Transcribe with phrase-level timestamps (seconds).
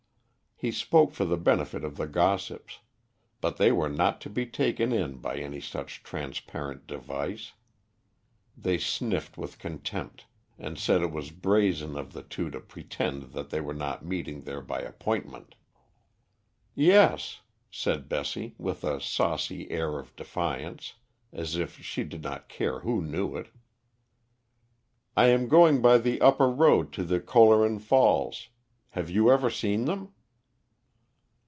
[0.63, 2.81] He spoke for the benefit of the gossips;
[3.39, 7.53] but they were not to be taken in by any such transparent device.
[8.55, 10.25] They sniffed with contempt,
[10.59, 14.43] and said it was brazen of the two to pretend that they were not meeting
[14.43, 15.55] there by appointment.
[16.75, 17.41] "Yes,"
[17.71, 20.93] said Bessie, with a saucy air of defiance,
[21.33, 23.47] as if she did not care who knew it;
[25.17, 28.49] "I am going by the upper road to the Kohleren Falls.
[28.89, 30.13] Have you ever seen them?"